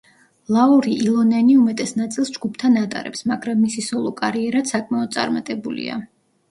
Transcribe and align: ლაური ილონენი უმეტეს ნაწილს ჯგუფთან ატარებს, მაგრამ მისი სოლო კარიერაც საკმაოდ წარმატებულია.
ლაური 0.53 0.93
ილონენი 1.03 1.57
უმეტეს 1.65 1.93
ნაწილს 1.99 2.33
ჯგუფთან 2.39 2.81
ატარებს, 2.85 3.25
მაგრამ 3.33 3.63
მისი 3.67 3.87
სოლო 3.93 4.17
კარიერაც 4.25 4.77
საკმაოდ 4.77 5.19
წარმატებულია. 5.19 6.03